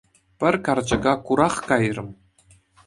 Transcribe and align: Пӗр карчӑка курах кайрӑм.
Пӗр 0.39 0.55
карчӑка 0.65 1.13
курах 1.25 1.55
кайрӑм. 1.67 2.09